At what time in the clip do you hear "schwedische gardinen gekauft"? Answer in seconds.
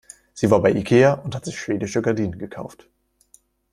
1.59-2.89